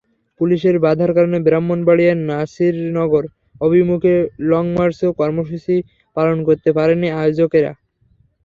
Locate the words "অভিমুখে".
3.61-4.13